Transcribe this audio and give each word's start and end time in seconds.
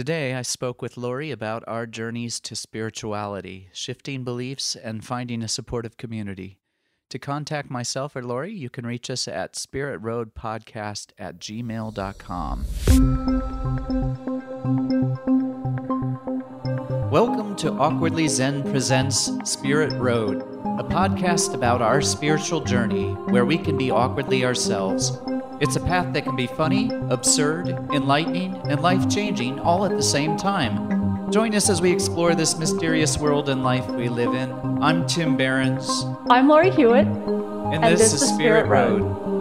Today, 0.00 0.32
I 0.32 0.40
spoke 0.40 0.80
with 0.80 0.96
Laurie 0.96 1.30
about 1.30 1.62
our 1.66 1.84
journeys 1.84 2.40
to 2.40 2.56
spirituality, 2.56 3.68
shifting 3.74 4.24
beliefs, 4.24 4.74
and 4.74 5.04
finding 5.04 5.42
a 5.42 5.46
supportive 5.46 5.98
community. 5.98 6.58
To 7.10 7.18
contact 7.18 7.68
myself 7.70 8.16
or 8.16 8.22
Laurie, 8.22 8.54
you 8.54 8.70
can 8.70 8.86
reach 8.86 9.10
us 9.10 9.28
at 9.28 9.56
spiritroadpodcast 9.56 11.08
at 11.18 11.38
gmail.com. 11.38 12.64
Welcome 17.10 17.56
to 17.56 17.72
Awkwardly 17.72 18.28
Zen 18.28 18.62
Presents 18.70 19.30
Spirit 19.44 19.92
Road, 19.92 20.38
a 20.78 20.82
podcast 20.82 21.52
about 21.52 21.82
our 21.82 22.00
spiritual 22.00 22.62
journey 22.62 23.10
where 23.28 23.44
we 23.44 23.58
can 23.58 23.76
be 23.76 23.90
awkwardly 23.90 24.46
ourselves. 24.46 25.18
It's 25.60 25.76
a 25.76 25.80
path 25.80 26.14
that 26.14 26.24
can 26.24 26.36
be 26.36 26.46
funny, 26.46 26.90
absurd, 27.10 27.68
enlightening, 27.92 28.56
and 28.70 28.80
life 28.80 29.10
changing 29.10 29.60
all 29.60 29.84
at 29.84 29.90
the 29.90 30.02
same 30.02 30.38
time. 30.38 31.30
Join 31.30 31.54
us 31.54 31.68
as 31.68 31.82
we 31.82 31.92
explore 31.92 32.34
this 32.34 32.58
mysterious 32.58 33.18
world 33.18 33.50
and 33.50 33.62
life 33.62 33.86
we 33.90 34.08
live 34.08 34.32
in. 34.32 34.50
I'm 34.82 35.06
Tim 35.06 35.36
Behrens. 35.36 36.06
I'm 36.30 36.48
Laurie 36.48 36.70
Hewitt. 36.70 37.06
And, 37.06 37.84
and 37.84 37.92
this, 37.92 38.12
this, 38.12 38.22
is 38.22 38.28
Spirit, 38.30 38.64
Spirit 38.64 38.68
Road. 38.68 39.02
Road. 39.02 39.39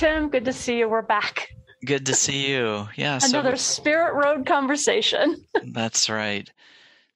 Tim. 0.00 0.30
Good 0.30 0.46
to 0.46 0.52
see 0.54 0.78
you. 0.78 0.88
We're 0.88 1.02
back. 1.02 1.50
Good 1.84 2.06
to 2.06 2.14
see 2.14 2.48
you. 2.48 2.88
Yeah. 2.96 3.18
Another 3.22 3.56
so, 3.56 3.82
Spirit 3.82 4.14
Road 4.14 4.46
conversation. 4.46 5.44
that's 5.62 6.08
right. 6.08 6.50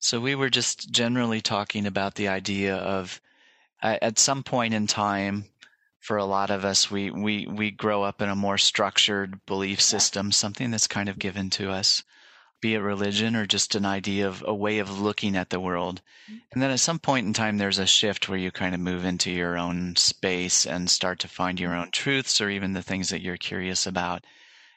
So 0.00 0.20
we 0.20 0.34
were 0.34 0.50
just 0.50 0.90
generally 0.90 1.40
talking 1.40 1.86
about 1.86 2.14
the 2.14 2.28
idea 2.28 2.76
of 2.76 3.22
at 3.82 4.18
some 4.18 4.42
point 4.42 4.74
in 4.74 4.86
time, 4.86 5.46
for 6.00 6.18
a 6.18 6.26
lot 6.26 6.50
of 6.50 6.66
us, 6.66 6.90
we, 6.90 7.10
we, 7.10 7.46
we 7.46 7.70
grow 7.70 8.02
up 8.02 8.20
in 8.20 8.28
a 8.28 8.36
more 8.36 8.58
structured 8.58 9.42
belief 9.46 9.80
system, 9.80 10.30
something 10.30 10.70
that's 10.70 10.86
kind 10.86 11.08
of 11.08 11.18
given 11.18 11.48
to 11.48 11.70
us 11.70 12.02
be 12.64 12.72
it 12.72 12.78
religion 12.78 13.36
or 13.36 13.44
just 13.44 13.74
an 13.74 13.84
idea 13.84 14.26
of 14.26 14.42
a 14.46 14.54
way 14.54 14.78
of 14.78 14.98
looking 14.98 15.36
at 15.36 15.50
the 15.50 15.60
world. 15.60 16.00
Mm-hmm. 16.24 16.38
And 16.50 16.62
then 16.62 16.70
at 16.70 16.80
some 16.80 16.98
point 16.98 17.26
in 17.26 17.34
time, 17.34 17.58
there's 17.58 17.78
a 17.78 17.84
shift 17.84 18.26
where 18.26 18.38
you 18.38 18.50
kind 18.50 18.74
of 18.74 18.80
move 18.80 19.04
into 19.04 19.30
your 19.30 19.58
own 19.58 19.96
space 19.96 20.64
and 20.64 20.88
start 20.88 21.18
to 21.18 21.28
find 21.28 21.60
your 21.60 21.74
own 21.74 21.90
truths 21.90 22.40
or 22.40 22.48
even 22.48 22.72
the 22.72 22.80
things 22.80 23.10
that 23.10 23.20
you're 23.20 23.36
curious 23.36 23.86
about. 23.86 24.24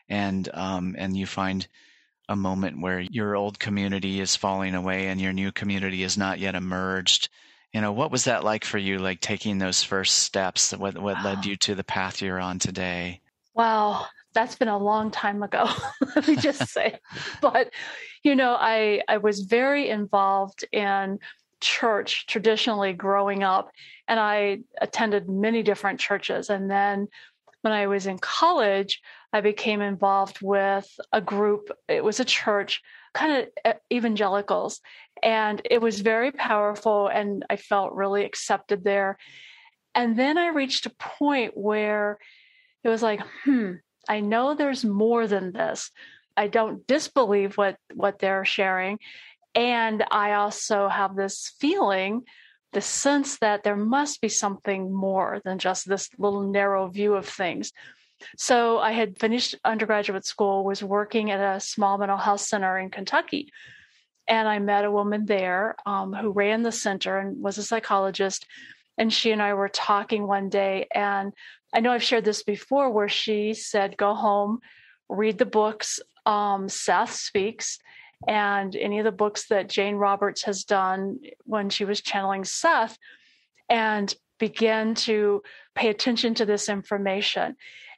And, 0.09 0.49
um, 0.53 0.97
and 0.97 1.15
you 1.15 1.25
find 1.25 1.65
a 2.27 2.35
moment 2.35 2.81
where 2.81 2.99
your 2.99 3.37
old 3.37 3.57
community 3.57 4.19
is 4.19 4.35
falling 4.35 4.75
away 4.75 5.07
and 5.07 5.21
your 5.21 5.31
new 5.31 5.53
community 5.53 6.03
is 6.03 6.17
not 6.17 6.39
yet 6.39 6.55
emerged. 6.55 7.29
You 7.71 7.79
know, 7.79 7.93
what 7.93 8.11
was 8.11 8.25
that 8.25 8.43
like 8.43 8.65
for 8.65 8.79
you, 8.79 8.99
like 8.99 9.21
taking 9.21 9.59
those 9.59 9.81
first 9.81 10.19
steps? 10.19 10.73
What, 10.73 10.97
what 10.97 11.15
wow. 11.15 11.23
led 11.23 11.45
you 11.45 11.55
to 11.55 11.73
the 11.73 11.85
path 11.85 12.21
you're 12.21 12.37
on 12.37 12.59
today? 12.59 13.21
Wow 13.53 14.07
that's 14.37 14.53
been 14.53 14.67
a 14.67 14.77
long 14.77 15.09
time 15.09 15.41
ago 15.41 15.67
let 16.15 16.27
me 16.27 16.35
just 16.35 16.67
say. 16.67 16.99
But 17.41 17.73
you 18.21 18.35
know 18.35 18.55
i 18.59 19.01
i 19.07 19.17
was 19.17 19.39
very 19.41 19.89
involved 19.89 20.63
in 20.71 21.17
church 21.59 22.27
traditionally 22.27 22.93
growing 22.93 23.41
up 23.41 23.71
and 24.07 24.19
i 24.19 24.59
attended 24.79 25.27
many 25.27 25.63
different 25.63 25.99
churches. 25.99 26.51
And 26.51 26.69
then 26.69 27.07
when 27.61 27.73
i 27.73 27.87
was 27.87 28.05
in 28.05 28.19
college 28.19 29.01
i 29.33 29.41
became 29.41 29.81
involved 29.81 30.37
with 30.43 30.87
a 31.11 31.19
group 31.19 31.71
it 31.87 32.03
was 32.03 32.19
a 32.19 32.25
church 32.25 32.83
kind 33.15 33.47
of 33.65 33.73
evangelicals. 33.91 34.81
And 35.23 35.63
it 35.65 35.81
was 35.81 36.01
very 36.01 36.31
powerful 36.31 37.07
and 37.07 37.43
i 37.49 37.55
felt 37.55 37.93
really 37.93 38.23
accepted 38.23 38.83
there. 38.83 39.17
And 39.95 40.15
then 40.15 40.37
i 40.37 40.49
reached 40.49 40.85
a 40.85 40.91
point 40.91 41.57
where 41.57 42.19
it 42.83 42.89
was 42.89 43.01
like 43.01 43.21
hmm 43.43 43.77
I 44.07 44.21
know 44.21 44.55
there's 44.55 44.85
more 44.85 45.27
than 45.27 45.51
this. 45.51 45.91
I 46.35 46.47
don't 46.47 46.85
disbelieve 46.87 47.57
what 47.57 47.77
what 47.93 48.19
they're 48.19 48.45
sharing 48.45 48.99
and 49.57 50.03
I 50.11 50.33
also 50.33 50.87
have 50.87 51.15
this 51.15 51.51
feeling 51.59 52.23
the 52.73 52.81
sense 52.81 53.39
that 53.39 53.63
there 53.63 53.75
must 53.75 54.21
be 54.21 54.29
something 54.29 54.93
more 54.93 55.41
than 55.43 55.57
just 55.57 55.87
this 55.87 56.09
little 56.19 56.43
narrow 56.43 56.87
view 56.87 57.15
of 57.15 57.25
things. 57.27 57.71
So 58.37 58.77
I 58.77 58.91
had 58.91 59.17
finished 59.17 59.55
undergraduate 59.65 60.25
school, 60.25 60.63
was 60.63 60.83
working 60.83 61.31
at 61.31 61.39
a 61.39 61.59
small 61.59 61.97
mental 61.97 62.17
health 62.17 62.41
center 62.41 62.77
in 62.77 62.91
Kentucky. 62.91 63.51
And 64.27 64.47
I 64.47 64.59
met 64.59 64.85
a 64.85 64.91
woman 64.91 65.25
there 65.25 65.75
um, 65.87 66.13
who 66.13 66.29
ran 66.29 66.61
the 66.61 66.71
center 66.71 67.17
and 67.17 67.41
was 67.41 67.57
a 67.57 67.63
psychologist. 67.63 68.45
And 68.95 69.11
she 69.11 69.31
and 69.31 69.41
I 69.41 69.55
were 69.55 69.69
talking 69.69 70.27
one 70.27 70.49
day, 70.49 70.87
and 70.93 71.31
I 71.73 71.79
know 71.79 71.91
I've 71.91 72.03
shared 72.03 72.25
this 72.25 72.43
before 72.43 72.89
where 72.89 73.09
she 73.09 73.53
said, 73.53 73.97
go 73.97 74.13
home, 74.13 74.59
read 75.09 75.37
the 75.37 75.45
books, 75.45 75.99
um, 76.25 76.69
Seth 76.69 77.13
Speaks, 77.13 77.79
and 78.27 78.75
any 78.75 78.99
of 78.99 79.05
the 79.05 79.11
books 79.11 79.47
that 79.47 79.69
Jane 79.69 79.95
Roberts 79.95 80.43
has 80.43 80.63
done 80.63 81.19
when 81.43 81.69
she 81.69 81.85
was 81.85 82.01
channeling 82.01 82.45
Seth, 82.45 82.97
and 83.69 84.13
begin 84.39 84.95
to 84.95 85.41
pay 85.75 85.89
attention 85.89 86.33
to 86.35 86.45
this 86.45 86.69
information. 86.69 87.55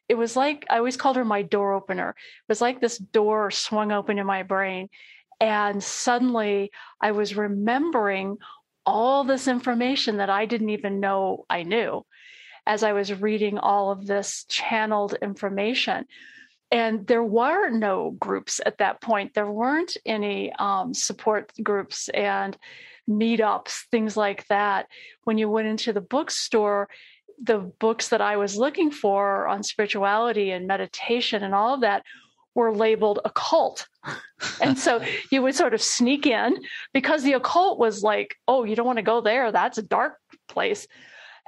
It 0.07 0.15
was 0.15 0.35
like 0.35 0.65
I 0.69 0.77
always 0.77 0.97
called 0.97 1.17
her 1.17 1.25
my 1.25 1.43
door 1.43 1.73
opener. 1.73 2.09
It 2.09 2.49
was 2.49 2.61
like 2.61 2.81
this 2.81 2.97
door 2.97 3.51
swung 3.51 3.91
open 3.91 4.17
in 4.17 4.25
my 4.25 4.43
brain. 4.43 4.89
And 5.39 5.81
suddenly 5.81 6.71
I 6.99 7.11
was 7.11 7.37
remembering 7.37 8.37
all 8.85 9.23
this 9.23 9.47
information 9.47 10.17
that 10.17 10.29
I 10.29 10.45
didn't 10.45 10.69
even 10.69 10.99
know 10.99 11.45
I 11.49 11.63
knew 11.63 12.05
as 12.69 12.83
I 12.83 12.93
was 12.93 13.11
reading 13.11 13.57
all 13.57 13.89
of 13.89 14.05
this 14.05 14.45
channeled 14.47 15.15
information. 15.23 16.05
And 16.69 17.07
there 17.07 17.23
were 17.23 17.71
no 17.71 18.11
groups 18.11 18.61
at 18.63 18.77
that 18.77 19.01
point. 19.01 19.33
There 19.33 19.51
weren't 19.51 19.97
any 20.05 20.53
um, 20.53 20.93
support 20.93 21.51
groups 21.63 22.09
and 22.09 22.55
meetups, 23.09 23.85
things 23.89 24.15
like 24.15 24.45
that. 24.49 24.85
When 25.23 25.39
you 25.39 25.49
went 25.49 25.67
into 25.67 25.93
the 25.93 25.99
bookstore, 25.99 26.89
the 27.41 27.57
books 27.57 28.09
that 28.09 28.21
I 28.21 28.37
was 28.37 28.55
looking 28.55 28.91
for 28.91 29.47
on 29.47 29.63
spirituality 29.63 30.51
and 30.51 30.67
meditation 30.67 31.43
and 31.43 31.55
all 31.55 31.73
of 31.73 31.81
that 31.81 32.03
were 32.53 32.71
labeled 32.71 33.17
occult. 33.25 33.87
and 34.61 34.77
so 34.77 35.01
you 35.31 35.41
would 35.41 35.55
sort 35.55 35.73
of 35.73 35.81
sneak 35.81 36.27
in 36.27 36.61
because 36.93 37.23
the 37.23 37.33
occult 37.33 37.79
was 37.79 38.03
like, 38.03 38.35
oh, 38.47 38.63
you 38.63 38.75
don't 38.75 38.85
want 38.85 38.97
to 38.97 39.03
go 39.03 39.21
there. 39.21 39.51
That's 39.51 39.79
a 39.79 39.81
dark 39.81 40.17
place 40.47 40.85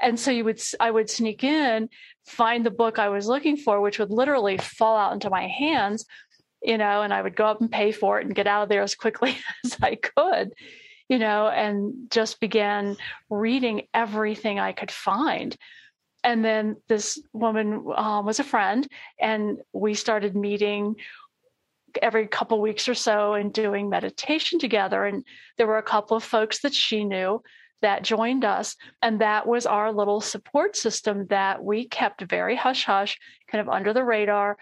and 0.01 0.19
so 0.19 0.31
you 0.31 0.43
would 0.43 0.61
i 0.79 0.89
would 0.89 1.09
sneak 1.09 1.43
in 1.43 1.89
find 2.25 2.65
the 2.65 2.71
book 2.71 2.99
i 2.99 3.09
was 3.09 3.27
looking 3.27 3.57
for 3.57 3.81
which 3.81 3.99
would 3.99 4.11
literally 4.11 4.57
fall 4.57 4.97
out 4.97 5.13
into 5.13 5.29
my 5.29 5.47
hands 5.47 6.05
you 6.61 6.77
know 6.77 7.01
and 7.01 7.13
i 7.13 7.21
would 7.21 7.35
go 7.35 7.45
up 7.45 7.61
and 7.61 7.71
pay 7.71 7.91
for 7.91 8.19
it 8.19 8.25
and 8.25 8.35
get 8.35 8.47
out 8.47 8.63
of 8.63 8.69
there 8.69 8.83
as 8.83 8.95
quickly 8.95 9.37
as 9.65 9.77
i 9.81 9.95
could 9.95 10.53
you 11.09 11.19
know 11.19 11.47
and 11.47 12.09
just 12.09 12.39
began 12.39 12.95
reading 13.29 13.83
everything 13.93 14.59
i 14.59 14.71
could 14.71 14.91
find. 14.91 15.55
And 16.23 16.45
then 16.45 16.77
this 16.87 17.19
woman 17.33 17.83
um, 17.95 18.25
was 18.25 18.39
a 18.39 18.43
friend 18.43 18.87
and 19.19 19.57
we 19.73 19.93
started 19.95 20.35
meeting 20.35 20.95
every 22.01 22.27
couple 22.27 22.61
weeks 22.61 22.87
or 22.87 22.93
so 22.93 23.33
and 23.33 23.51
doing 23.51 23.89
meditation 23.89 24.59
together. 24.59 25.03
And 25.05 25.25
there 25.57 25.67
were 25.67 25.79
a 25.79 25.83
couple 25.83 26.15
of 26.15 26.23
folks 26.23 26.61
that 26.61 26.73
she 26.73 27.03
knew 27.03 27.41
that 27.81 28.03
joined 28.03 28.45
us. 28.45 28.75
And 29.01 29.21
that 29.21 29.47
was 29.47 29.65
our 29.65 29.91
little 29.91 30.21
support 30.21 30.75
system 30.75 31.27
that 31.27 31.63
we 31.63 31.87
kept 31.87 32.21
very 32.21 32.55
hush 32.55 32.85
hush, 32.85 33.19
kind 33.51 33.61
of 33.61 33.69
under 33.69 33.93
the 33.93 34.03
radar, 34.03 34.57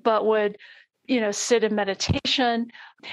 but 0.00 0.26
would, 0.26 0.58
you 1.06 1.20
know, 1.20 1.30
sit 1.30 1.64
in 1.64 1.74
meditation. 1.74 2.68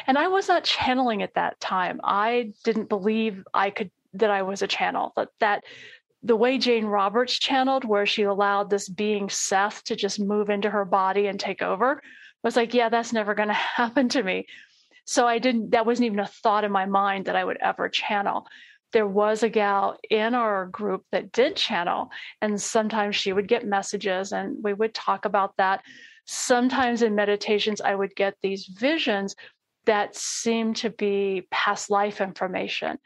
And 0.08 0.18
I 0.18 0.28
was 0.28 0.48
not 0.48 0.64
channeling 0.64 1.22
at 1.22 1.36
that 1.36 1.60
time. 1.60 2.00
I 2.04 2.54
didn't 2.64 2.90
believe 2.90 3.44
I 3.54 3.70
could, 3.70 3.92
that 4.14 4.32
I 4.32 4.42
was 4.42 4.62
a 4.62 4.68
channel, 4.68 5.14
but 5.16 5.30
that 5.40 5.64
the 6.24 6.36
way 6.36 6.58
Jane 6.58 6.86
Roberts 6.86 7.38
channeled, 7.38 7.84
where 7.84 8.06
she 8.06 8.24
allowed 8.24 8.70
this 8.70 8.88
being 8.88 9.30
Seth 9.30 9.84
to 9.86 9.96
just 9.96 10.20
move 10.20 10.50
into 10.50 10.70
her 10.70 10.86
body 10.86 11.28
and 11.28 11.40
take 11.40 11.62
over, 11.62 12.02
was 12.44 12.56
like, 12.56 12.74
yeah, 12.74 12.90
that's 12.90 13.14
never 13.14 13.36
going 13.36 13.48
to 13.50 13.54
happen 13.54 14.10
to 14.10 14.24
me. 14.24 14.48
So 15.06 15.28
I 15.28 15.40
didn't, 15.40 15.72
that 15.72 15.86
wasn't 15.86 16.06
even 16.06 16.20
a 16.20 16.28
thought 16.28 16.64
in 16.64 16.72
my 16.72 16.86
mind 16.86 17.26
that 17.26 17.36
I 17.36 17.44
would 17.44 17.58
ever 17.58 17.90
channel 17.90 18.48
there 18.92 19.08
was 19.08 19.44
a 19.44 19.50
gal 19.50 19.98
in 20.10 20.34
our 20.36 20.66
group 20.66 21.06
that 21.12 21.32
did 21.32 21.56
channel, 21.56 22.10
and 22.42 22.62
sometimes 22.62 23.16
she 23.16 23.34
would 23.34 23.48
get 23.48 23.66
messages 23.66 24.32
and 24.32 24.64
we 24.64 24.74
would 24.74 24.94
talk 24.94 25.26
about 25.26 25.56
that. 25.58 25.82
Sometimes 26.26 27.02
in 27.02 27.16
meditations, 27.16 27.82
I 27.82 27.96
would 27.96 28.16
get 28.16 28.36
these 28.42 28.66
visions 28.66 29.36
that 29.86 30.16
seemed 30.16 30.78
to 30.78 30.90
be 30.90 31.48
past 31.52 31.90
life 31.90 32.22
information, 32.22 32.98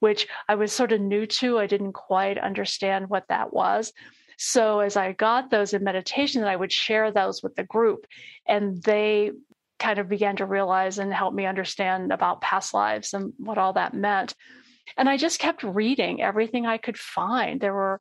which 0.00 0.26
I 0.48 0.56
was 0.56 0.72
sort 0.72 0.92
of 0.92 1.00
new 1.00 1.26
to. 1.26 1.58
I 1.58 1.66
didn't 1.66 1.92
quite 1.92 2.38
understand 2.38 3.08
what 3.08 3.24
that 3.28 3.52
was. 3.52 3.92
So 4.36 4.80
as 4.80 4.96
I 4.96 5.12
got 5.12 5.50
those 5.50 5.74
in 5.74 5.84
meditation, 5.84 6.44
I 6.44 6.56
would 6.56 6.72
share 6.72 7.10
those 7.12 7.42
with 7.42 7.54
the 7.56 7.64
group, 7.64 8.06
and 8.46 8.82
they 8.82 9.32
kind 9.78 9.98
of 9.98 10.08
began 10.08 10.36
to 10.36 10.46
realize 10.46 10.98
and 10.98 11.12
help 11.12 11.34
me 11.34 11.46
understand 11.46 12.12
about 12.12 12.40
past 12.40 12.74
lives 12.74 13.14
and 13.14 13.32
what 13.38 13.58
all 13.58 13.72
that 13.74 13.94
meant. 13.94 14.34
And 14.96 15.08
I 15.08 15.16
just 15.16 15.38
kept 15.38 15.62
reading 15.62 16.22
everything 16.22 16.66
I 16.66 16.78
could 16.78 16.98
find. 16.98 17.60
There 17.60 17.74
were 17.74 18.00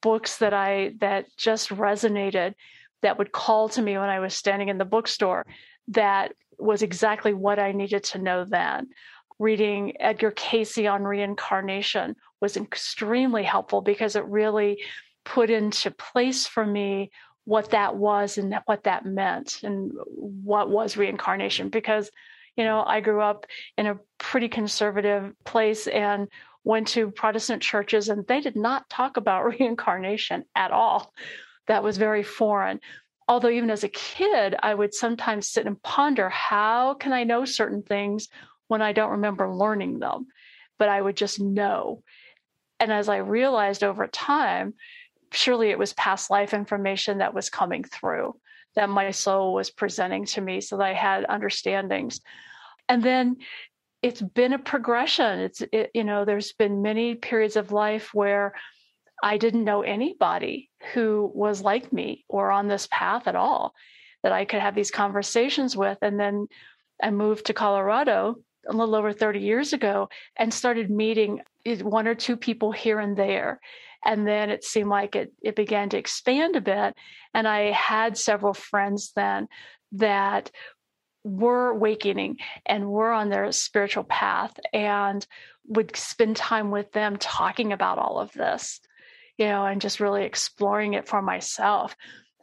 books 0.00 0.38
that 0.38 0.54
I 0.54 0.94
that 1.00 1.26
just 1.36 1.68
resonated 1.70 2.54
that 3.02 3.18
would 3.18 3.32
call 3.32 3.68
to 3.70 3.82
me 3.82 3.96
when 3.96 4.08
I 4.08 4.20
was 4.20 4.34
standing 4.34 4.68
in 4.68 4.78
the 4.78 4.84
bookstore 4.84 5.46
that 5.88 6.32
was 6.58 6.82
exactly 6.82 7.32
what 7.34 7.58
I 7.58 7.72
needed 7.72 8.04
to 8.04 8.18
know 8.18 8.44
then. 8.44 8.88
Reading 9.38 9.94
Edgar 9.98 10.30
Cayce 10.30 10.86
on 10.86 11.02
reincarnation 11.02 12.16
was 12.40 12.56
extremely 12.56 13.42
helpful 13.42 13.80
because 13.80 14.16
it 14.16 14.24
really 14.26 14.82
put 15.24 15.50
into 15.50 15.90
place 15.90 16.46
for 16.46 16.64
me 16.64 17.10
what 17.44 17.70
that 17.70 17.96
was 17.96 18.38
and 18.38 18.54
what 18.66 18.84
that 18.84 19.04
meant 19.04 19.60
and 19.62 19.92
what 20.14 20.70
was 20.70 20.96
reincarnation 20.96 21.68
because 21.68 22.10
you 22.60 22.66
know 22.66 22.84
i 22.86 23.00
grew 23.00 23.22
up 23.22 23.46
in 23.78 23.86
a 23.86 23.98
pretty 24.18 24.46
conservative 24.46 25.32
place 25.46 25.86
and 25.86 26.28
went 26.62 26.88
to 26.88 27.10
protestant 27.10 27.62
churches 27.62 28.10
and 28.10 28.26
they 28.26 28.42
did 28.42 28.54
not 28.54 28.86
talk 28.90 29.16
about 29.16 29.46
reincarnation 29.58 30.44
at 30.54 30.70
all. 30.70 31.10
That 31.68 31.82
was 31.82 31.96
very 31.96 32.22
foreign. 32.22 32.80
Although 33.26 33.48
even 33.48 33.70
as 33.70 33.82
a 33.82 33.88
kid 33.88 34.54
i 34.62 34.74
would 34.74 34.92
sometimes 34.92 35.48
sit 35.48 35.66
and 35.66 35.82
ponder 35.82 36.28
how 36.28 36.92
can 36.94 37.14
i 37.14 37.24
know 37.24 37.46
certain 37.46 37.82
things 37.82 38.28
when 38.68 38.82
i 38.82 38.92
don't 38.92 39.12
remember 39.12 39.48
learning 39.48 39.98
them? 39.98 40.26
But 40.78 40.90
i 40.90 41.00
would 41.00 41.16
just 41.16 41.40
know. 41.40 42.02
And 42.78 42.92
as 42.92 43.08
i 43.08 43.16
realized 43.16 43.82
over 43.82 44.06
time 44.06 44.74
surely 45.32 45.70
it 45.70 45.78
was 45.78 45.94
past 45.94 46.28
life 46.28 46.52
information 46.52 47.18
that 47.18 47.32
was 47.32 47.48
coming 47.48 47.84
through 47.84 48.34
that 48.74 48.88
my 48.88 49.10
soul 49.10 49.54
was 49.54 49.70
presenting 49.70 50.24
to 50.24 50.40
me 50.40 50.60
so 50.60 50.76
that 50.76 50.86
I 50.86 50.94
had 50.94 51.24
understandings. 51.28 52.20
And 52.90 53.02
then 53.02 53.36
it's 54.02 54.20
been 54.20 54.52
a 54.52 54.58
progression. 54.58 55.40
It's, 55.40 55.62
it, 55.72 55.90
you 55.94 56.04
know, 56.04 56.24
there's 56.24 56.52
been 56.52 56.82
many 56.82 57.14
periods 57.14 57.56
of 57.56 57.72
life 57.72 58.12
where 58.12 58.52
I 59.22 59.38
didn't 59.38 59.64
know 59.64 59.82
anybody 59.82 60.70
who 60.92 61.30
was 61.34 61.62
like 61.62 61.92
me 61.92 62.24
or 62.28 62.50
on 62.50 62.68
this 62.68 62.88
path 62.90 63.26
at 63.28 63.36
all 63.36 63.72
that 64.22 64.32
I 64.32 64.44
could 64.44 64.60
have 64.60 64.74
these 64.74 64.90
conversations 64.90 65.76
with. 65.76 65.98
And 66.02 66.18
then 66.18 66.48
I 67.02 67.10
moved 67.10 67.46
to 67.46 67.54
Colorado 67.54 68.36
a 68.68 68.74
little 68.74 68.94
over 68.94 69.12
30 69.12 69.40
years 69.40 69.72
ago 69.72 70.08
and 70.36 70.52
started 70.52 70.90
meeting 70.90 71.40
one 71.82 72.08
or 72.08 72.14
two 72.14 72.36
people 72.36 72.72
here 72.72 72.98
and 72.98 73.16
there 73.16 73.60
and 74.04 74.26
then 74.26 74.50
it 74.50 74.64
seemed 74.64 74.88
like 74.88 75.14
it, 75.14 75.32
it 75.42 75.56
began 75.56 75.88
to 75.90 75.98
expand 75.98 76.56
a 76.56 76.60
bit. 76.60 76.94
And 77.34 77.46
I 77.46 77.70
had 77.72 78.16
several 78.16 78.54
friends 78.54 79.12
then 79.14 79.48
that 79.92 80.50
were 81.24 81.70
awakening 81.70 82.38
and 82.66 82.90
were 82.90 83.12
on 83.12 83.28
their 83.28 83.52
spiritual 83.52 84.04
path 84.04 84.58
and 84.72 85.26
would 85.66 85.94
spend 85.96 86.36
time 86.36 86.70
with 86.70 86.90
them 86.92 87.16
talking 87.18 87.72
about 87.72 87.98
all 87.98 88.18
of 88.18 88.32
this, 88.32 88.80
you 89.36 89.46
know, 89.46 89.66
and 89.66 89.80
just 89.80 90.00
really 90.00 90.24
exploring 90.24 90.94
it 90.94 91.08
for 91.08 91.20
myself. 91.20 91.94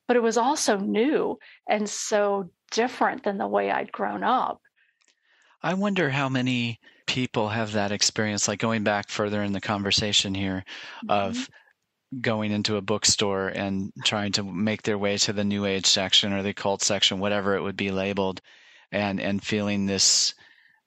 But 0.07 0.15
it 0.15 0.23
was 0.23 0.37
also 0.37 0.77
new 0.77 1.37
and 1.67 1.89
so 1.89 2.49
different 2.71 3.23
than 3.23 3.37
the 3.37 3.47
way 3.47 3.71
I'd 3.71 3.91
grown 3.91 4.23
up. 4.23 4.61
I 5.61 5.73
wonder 5.73 6.09
how 6.09 6.29
many 6.29 6.79
people 7.07 7.49
have 7.49 7.73
that 7.73 7.91
experience, 7.91 8.47
like 8.47 8.59
going 8.59 8.83
back 8.83 9.09
further 9.09 9.41
in 9.41 9.53
the 9.53 9.61
conversation 9.61 10.35
here 10.35 10.63
mm-hmm. 11.03 11.09
of 11.09 11.49
going 12.21 12.51
into 12.51 12.77
a 12.77 12.81
bookstore 12.81 13.47
and 13.49 13.91
trying 14.05 14.31
to 14.33 14.43
make 14.43 14.83
their 14.83 14.97
way 14.97 15.17
to 15.17 15.33
the 15.33 15.43
new 15.43 15.65
age 15.65 15.87
section 15.87 16.31
or 16.31 16.43
the 16.43 16.53
cult 16.53 16.81
section, 16.81 17.19
whatever 17.19 17.55
it 17.55 17.63
would 17.63 17.75
be 17.75 17.91
labeled, 17.91 18.39
and 18.91 19.19
and 19.19 19.43
feeling 19.43 19.85
this 19.85 20.33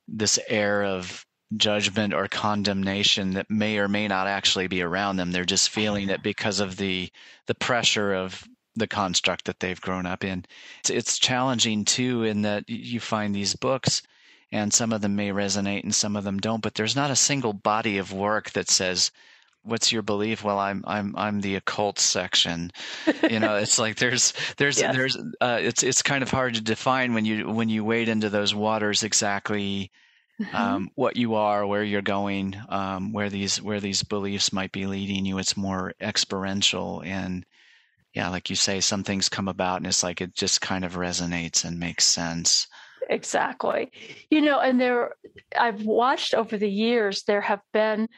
this 0.08 0.38
air 0.48 0.84
of 0.84 1.24
judgment 1.56 2.14
or 2.14 2.28
condemnation 2.28 3.34
that 3.34 3.50
may 3.50 3.78
or 3.78 3.88
may 3.88 4.06
not 4.06 4.26
actually 4.26 4.68
be 4.68 4.82
around 4.82 5.16
them. 5.16 5.32
They're 5.32 5.44
just 5.44 5.70
feeling 5.70 6.08
it 6.08 6.22
because 6.22 6.60
of 6.60 6.76
the 6.76 7.10
the 7.46 7.54
pressure 7.54 8.14
of 8.14 8.46
the 8.76 8.86
construct 8.86 9.46
that 9.46 9.58
they've 9.60 9.80
grown 9.80 10.06
up 10.06 10.24
in. 10.24 10.44
It's, 10.80 10.90
it's 10.90 11.18
challenging 11.18 11.84
too 11.84 12.22
in 12.22 12.42
that 12.42 12.68
you 12.68 13.00
find 13.00 13.34
these 13.34 13.56
books 13.56 14.02
and 14.52 14.72
some 14.72 14.92
of 14.92 15.00
them 15.00 15.16
may 15.16 15.30
resonate 15.30 15.82
and 15.82 15.94
some 15.94 16.16
of 16.16 16.24
them 16.24 16.38
don't 16.38 16.62
but 16.62 16.74
there's 16.74 16.96
not 16.96 17.10
a 17.10 17.16
single 17.16 17.52
body 17.52 17.98
of 17.98 18.12
work 18.12 18.50
that 18.50 18.68
says 18.68 19.10
what's 19.62 19.92
your 19.92 20.02
belief 20.02 20.42
well 20.42 20.58
i'm 20.58 20.82
i'm 20.86 21.14
i'm 21.16 21.40
the 21.40 21.56
occult 21.56 21.98
section 21.98 22.70
you 23.28 23.38
know 23.38 23.56
it's 23.56 23.78
like 23.78 23.96
there's 23.96 24.32
there's 24.56 24.80
yes. 24.80 24.94
there's 24.94 25.16
uh, 25.40 25.58
it's 25.60 25.82
it's 25.82 26.02
kind 26.02 26.22
of 26.22 26.30
hard 26.30 26.54
to 26.54 26.60
define 26.60 27.14
when 27.14 27.24
you 27.24 27.48
when 27.48 27.68
you 27.68 27.84
wade 27.84 28.08
into 28.08 28.30
those 28.30 28.54
waters 28.54 29.02
exactly 29.02 29.90
mm-hmm. 30.40 30.56
um, 30.56 30.90
what 30.94 31.16
you 31.16 31.34
are 31.34 31.66
where 31.66 31.84
you're 31.84 32.02
going 32.02 32.56
um, 32.68 33.12
where 33.12 33.28
these 33.28 33.60
where 33.60 33.80
these 33.80 34.02
beliefs 34.02 34.52
might 34.52 34.72
be 34.72 34.86
leading 34.86 35.26
you 35.26 35.38
it's 35.38 35.56
more 35.56 35.92
experiential 36.00 37.02
and 37.04 37.44
yeah 38.14 38.28
like 38.28 38.48
you 38.48 38.56
say 38.56 38.80
some 38.80 39.04
things 39.04 39.28
come 39.28 39.48
about 39.48 39.76
and 39.76 39.86
it's 39.86 40.02
like 40.02 40.20
it 40.20 40.34
just 40.34 40.60
kind 40.60 40.84
of 40.84 40.94
resonates 40.94 41.64
and 41.64 41.78
makes 41.78 42.04
sense 42.04 42.66
exactly. 43.10 43.90
You 44.30 44.40
know, 44.40 44.60
and 44.60 44.80
there, 44.80 45.14
I've 45.58 45.84
watched 45.84 46.32
over 46.32 46.56
the 46.56 46.70
years, 46.70 47.24
there 47.24 47.40
have 47.42 47.60
been, 47.72 48.08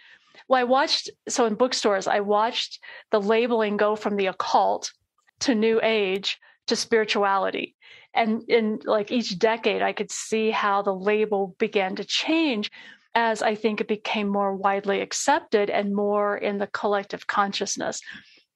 well, 0.48 0.60
I 0.60 0.64
watched, 0.64 1.10
so 1.28 1.46
in 1.46 1.54
bookstores, 1.54 2.06
I 2.06 2.20
watched 2.20 2.80
the 3.10 3.20
labeling 3.20 3.76
go 3.76 3.96
from 3.96 4.16
the 4.16 4.26
occult 4.26 4.92
to 5.40 5.54
new 5.54 5.80
age 5.82 6.38
to 6.66 6.76
spirituality. 6.76 7.74
And 8.14 8.42
in 8.48 8.80
like 8.84 9.10
each 9.10 9.38
decade, 9.38 9.82
I 9.82 9.92
could 9.92 10.10
see 10.10 10.50
how 10.50 10.82
the 10.82 10.94
label 10.94 11.54
began 11.58 11.96
to 11.96 12.04
change 12.04 12.70
as 13.14 13.42
I 13.42 13.54
think 13.54 13.80
it 13.80 13.88
became 13.88 14.28
more 14.28 14.54
widely 14.54 15.00
accepted 15.00 15.70
and 15.70 15.94
more 15.94 16.36
in 16.36 16.58
the 16.58 16.66
collective 16.66 17.26
consciousness 17.26 18.00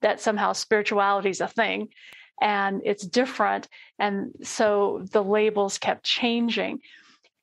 that 0.02 0.20
somehow 0.20 0.52
spirituality 0.52 1.30
is 1.30 1.40
a 1.40 1.48
thing 1.48 1.88
and 2.40 2.82
it's 2.84 3.06
different. 3.06 3.68
And 3.98 4.32
so 4.42 5.04
the 5.10 5.24
labels 5.24 5.78
kept 5.78 6.04
changing. 6.04 6.80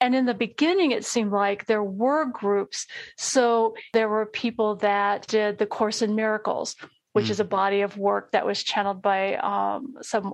And 0.04 0.14
in 0.14 0.26
the 0.26 0.34
beginning, 0.34 0.92
it 0.92 1.06
seemed 1.06 1.32
like 1.32 1.66
there 1.66 1.82
were 1.82 2.26
groups. 2.26 2.88
So 3.16 3.74
there 3.94 4.10
were 4.10 4.26
people 4.26 4.76
that 4.78 5.26
did 5.28 5.58
the 5.58 5.66
Course 5.66 6.02
in 6.02 6.14
Miracles, 6.14 6.76
which 7.14 7.28
mm. 7.28 7.30
is 7.30 7.40
a 7.40 7.46
body 7.46 7.84
of 7.84 7.96
work 7.96 8.34
that 8.34 8.46
was 8.46 8.62
channeled 8.62 9.02
by 9.02 9.36
um, 9.36 9.96
some 10.02 10.34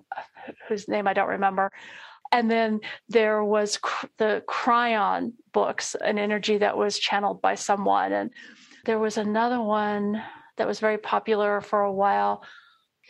whose 0.68 0.88
name 0.88 1.08
I 1.08 1.14
don't 1.14 1.30
remember. 1.30 1.72
And 2.32 2.50
then 2.50 2.80
there 3.10 3.44
was 3.44 3.78
cr- 3.78 4.08
the 4.18 4.44
Kryon 4.50 5.34
books, 5.54 5.96
an 6.02 6.18
energy 6.18 6.58
that 6.58 6.76
was 6.76 6.98
channeled 6.98 7.40
by 7.40 7.54
someone. 7.54 8.12
And 8.12 8.32
there 8.86 8.98
was 8.98 9.18
another 9.18 9.62
one 9.62 10.20
that 10.58 10.66
was 10.66 10.80
very 10.80 10.98
popular 10.98 11.62
for 11.62 11.82
a 11.82 11.94
while, 11.94 12.44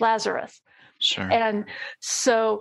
Lazarus. 0.01 0.59
Sure. 0.99 1.31
And 1.31 1.67
so, 2.01 2.59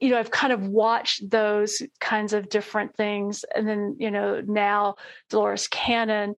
you 0.00 0.10
know, 0.10 0.18
I've 0.18 0.30
kind 0.30 0.52
of 0.52 0.68
watched 0.68 1.28
those 1.28 1.82
kinds 2.00 2.32
of 2.32 2.48
different 2.48 2.96
things. 2.96 3.44
And 3.54 3.66
then, 3.66 3.96
you 3.98 4.10
know, 4.10 4.40
now 4.40 4.96
Dolores 5.28 5.68
Cannon 5.68 6.34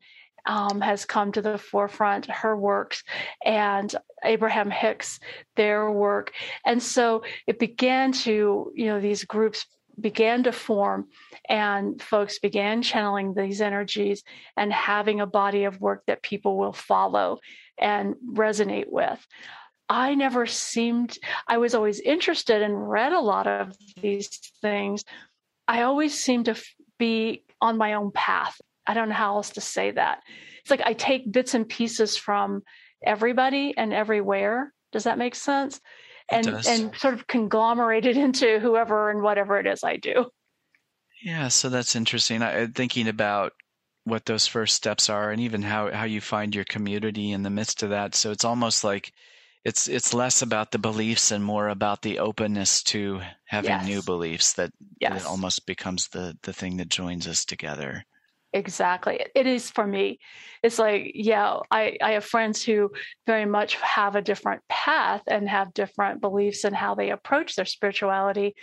um, 0.47 0.81
has 0.81 1.05
come 1.05 1.33
to 1.33 1.43
the 1.43 1.59
forefront, 1.59 2.31
her 2.31 2.57
works, 2.57 3.03
and 3.45 3.95
Abraham 4.25 4.71
Hicks, 4.71 5.21
their 5.57 5.91
work. 5.91 6.33
And 6.65 6.83
so 6.83 7.23
it 7.47 7.59
began 7.59 8.13
to, 8.13 8.73
you 8.75 8.87
know, 8.87 9.01
these 9.01 9.25
groups 9.25 9.67
began 10.01 10.45
to 10.45 10.53
form 10.53 11.09
and 11.49 12.01
folks 12.01 12.39
began 12.39 12.83
channeling 12.83 13.35
these 13.35 13.61
energies 13.61 14.23
and 14.57 14.73
having 14.73 15.21
a 15.21 15.27
body 15.27 15.65
of 15.65 15.81
work 15.81 16.05
that 16.07 16.23
people 16.23 16.57
will 16.57 16.73
follow 16.73 17.39
and 17.79 18.15
resonate 18.35 18.89
with. 18.89 19.27
I 19.91 20.15
never 20.15 20.47
seemed, 20.47 21.19
I 21.49 21.59
was 21.59 21.75
always 21.75 21.99
interested 21.99 22.63
and 22.63 22.89
read 22.89 23.13
a 23.13 23.21
lot 23.21 23.49
of 23.49 23.77
these 24.01 24.29
things. 24.63 25.05
I 25.67 25.83
always 25.83 26.19
seemed 26.19 26.45
to 26.45 26.55
be 26.97 27.45
on 27.61 27.77
my 27.77 27.95
own 27.95 28.13
path. 28.13 28.57
I 28.87 28.95
don't 28.95 29.09
know 29.09 29.17
how 29.17 29.35
else 29.35 29.51
to 29.51 29.61
say 29.61 29.91
that. 29.91 30.21
It's 30.61 30.71
like 30.71 30.83
I 30.85 30.93
take 30.93 31.31
bits 31.31 31.55
and 31.55 31.69
pieces 31.69 32.17
from 32.17 32.63
everybody 33.05 33.75
and 33.77 33.93
everywhere. 33.93 34.73
Does 34.93 35.05
that 35.05 35.19
make 35.19 35.35
sense? 35.35 35.81
And 36.29 36.47
and 36.69 36.95
sort 36.97 37.15
of 37.15 37.27
conglomerate 37.27 38.07
it 38.07 38.17
into 38.27 38.61
whoever 38.61 39.11
and 39.11 39.23
whatever 39.23 39.59
it 39.59 39.67
is 39.67 39.83
I 39.83 39.97
do. 39.97 40.27
Yeah, 41.23 41.49
so 41.49 41.69
that's 41.69 41.97
interesting. 41.97 42.43
I, 42.43 42.69
thinking 42.69 43.09
about 43.09 43.53
what 44.05 44.25
those 44.25 44.47
first 44.47 44.77
steps 44.77 45.11
are 45.11 45.31
and 45.31 45.41
even 45.41 45.63
how, 45.63 45.91
how 45.93 46.05
you 46.05 46.21
find 46.21 46.55
your 46.55 46.65
community 46.65 47.33
in 47.33 47.43
the 47.43 47.51
midst 47.51 47.83
of 47.83 47.91
that. 47.91 48.15
So 48.15 48.31
it's 48.31 48.45
almost 48.45 48.85
like 48.85 49.13
it's 49.65 49.89
it's 49.89 50.15
less 50.15 50.43
about 50.43 50.71
the 50.71 50.79
beliefs 50.79 51.31
and 51.31 51.45
more 51.45 51.69
about 51.69 52.03
the 52.03 52.19
openness 52.19 52.83
to 52.83 53.21
having 53.47 53.71
yes. 53.71 53.87
new 53.87 54.03
beliefs 54.03 54.55
that, 54.55 54.71
yes. 55.01 55.23
that 55.23 55.29
almost 55.29 55.67
becomes 55.67 56.09
the 56.09 56.37
the 56.43 56.53
thing 56.53 56.79
that 56.79 56.89
joins 56.89 57.29
us 57.29 57.45
together 57.45 58.05
Exactly. 58.53 59.25
It 59.35 59.47
is 59.47 59.71
for 59.71 59.87
me. 59.87 60.19
It's 60.63 60.79
like, 60.79 61.13
yeah, 61.15 61.59
I, 61.71 61.97
I 62.03 62.13
have 62.13 62.25
friends 62.25 62.65
who 62.65 62.91
very 63.27 63.45
much 63.45 63.77
have 63.77 64.17
a 64.17 64.23
different 64.23 64.63
path 64.69 65.23
and 65.29 65.49
have 65.49 65.73
different 65.73 66.21
beliefs 66.21 66.65
and 66.65 66.75
how 66.75 66.97
they 66.97 67.11
approach 67.11 67.55
their 67.55 67.65
spirituality. 67.65 68.57